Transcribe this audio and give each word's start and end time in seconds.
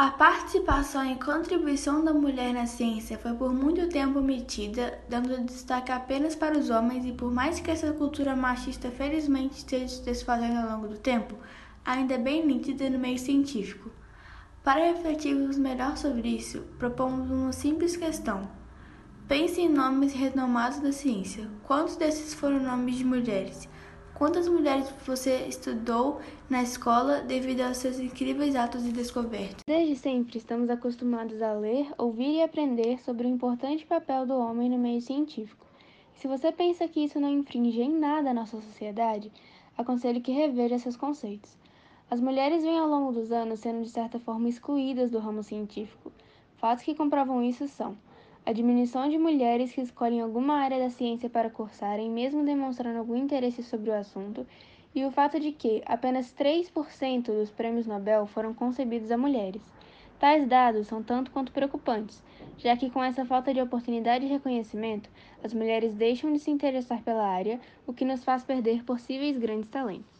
A 0.00 0.12
participação 0.12 1.04
e 1.10 1.16
contribuição 1.16 2.04
da 2.04 2.14
mulher 2.14 2.54
na 2.54 2.66
ciência 2.66 3.18
foi 3.18 3.34
por 3.34 3.52
muito 3.52 3.88
tempo 3.88 4.20
omitida, 4.20 4.96
dando 5.08 5.44
destaque 5.44 5.90
apenas 5.90 6.36
para 6.36 6.56
os 6.56 6.70
homens, 6.70 7.04
e 7.04 7.10
por 7.10 7.32
mais 7.32 7.58
que 7.58 7.68
essa 7.68 7.92
cultura 7.92 8.36
machista 8.36 8.92
felizmente 8.92 9.56
esteja 9.56 9.88
se 9.88 10.02
desfazendo 10.04 10.56
ao 10.56 10.76
longo 10.76 10.86
do 10.86 10.98
tempo, 10.98 11.34
ainda 11.84 12.14
é 12.14 12.18
bem 12.18 12.46
nítida 12.46 12.88
no 12.88 12.96
meio 12.96 13.18
científico. 13.18 13.90
Para 14.62 14.84
refletirmos 14.84 15.58
melhor 15.58 15.96
sobre 15.96 16.28
isso, 16.28 16.60
propomos 16.78 17.28
uma 17.28 17.52
simples 17.52 17.96
questão. 17.96 18.48
Pense 19.26 19.60
em 19.60 19.68
nomes 19.68 20.12
renomados 20.12 20.78
da 20.78 20.92
ciência. 20.92 21.50
Quantos 21.64 21.96
desses 21.96 22.34
foram 22.34 22.60
nomes 22.60 22.94
de 22.94 23.04
mulheres? 23.04 23.68
Quantas 24.18 24.48
mulheres 24.48 24.92
você 25.06 25.46
estudou 25.46 26.20
na 26.50 26.60
escola 26.60 27.20
devido 27.20 27.60
aos 27.60 27.76
seus 27.76 28.00
incríveis 28.00 28.56
atos 28.56 28.82
de 28.82 28.90
descoberta? 28.90 29.62
Desde 29.64 29.94
sempre 29.94 30.38
estamos 30.38 30.68
acostumados 30.68 31.40
a 31.40 31.52
ler, 31.52 31.86
ouvir 31.96 32.38
e 32.38 32.42
aprender 32.42 33.00
sobre 33.04 33.28
o 33.28 33.30
importante 33.30 33.86
papel 33.86 34.26
do 34.26 34.34
homem 34.34 34.68
no 34.68 34.76
meio 34.76 35.00
científico. 35.00 35.64
se 36.16 36.26
você 36.26 36.50
pensa 36.50 36.88
que 36.88 36.98
isso 36.98 37.20
não 37.20 37.28
infringe 37.28 37.80
em 37.80 37.96
nada 37.96 38.30
a 38.30 38.34
nossa 38.34 38.60
sociedade, 38.60 39.30
aconselho 39.76 40.20
que 40.20 40.32
reveja 40.32 40.80
seus 40.80 40.96
conceitos. 40.96 41.56
As 42.10 42.20
mulheres 42.20 42.64
vêm 42.64 42.76
ao 42.76 42.88
longo 42.88 43.12
dos 43.12 43.30
anos 43.30 43.60
sendo 43.60 43.84
de 43.84 43.90
certa 43.90 44.18
forma 44.18 44.48
excluídas 44.48 45.12
do 45.12 45.20
ramo 45.20 45.44
científico. 45.44 46.10
Fatos 46.56 46.82
que 46.82 46.92
comprovam 46.92 47.40
isso 47.40 47.68
são 47.68 47.96
a 48.44 48.52
diminuição 48.52 49.08
de 49.08 49.18
mulheres 49.18 49.72
que 49.72 49.80
escolhem 49.80 50.20
alguma 50.20 50.54
área 50.54 50.78
da 50.78 50.90
ciência 50.90 51.28
para 51.28 51.50
cursarem, 51.50 52.10
mesmo 52.10 52.44
demonstrando 52.44 52.98
algum 52.98 53.16
interesse 53.16 53.62
sobre 53.62 53.90
o 53.90 53.94
assunto, 53.94 54.46
e 54.94 55.04
o 55.04 55.10
fato 55.10 55.38
de 55.38 55.52
que 55.52 55.82
apenas 55.86 56.32
3% 56.32 57.24
dos 57.26 57.50
prêmios 57.50 57.86
Nobel 57.86 58.26
foram 58.26 58.54
concebidos 58.54 59.10
a 59.10 59.18
mulheres. 59.18 59.62
Tais 60.18 60.48
dados 60.48 60.88
são 60.88 61.02
tanto 61.02 61.30
quanto 61.30 61.52
preocupantes, 61.52 62.22
já 62.56 62.76
que 62.76 62.90
com 62.90 63.04
essa 63.04 63.24
falta 63.24 63.54
de 63.54 63.60
oportunidade 63.60 64.24
e 64.24 64.28
reconhecimento, 64.28 65.08
as 65.44 65.54
mulheres 65.54 65.94
deixam 65.94 66.32
de 66.32 66.40
se 66.40 66.50
interessar 66.50 67.02
pela 67.02 67.28
área, 67.28 67.60
o 67.86 67.92
que 67.92 68.04
nos 68.04 68.24
faz 68.24 68.42
perder 68.42 68.82
possíveis 68.82 69.38
grandes 69.38 69.68
talentos. 69.68 70.17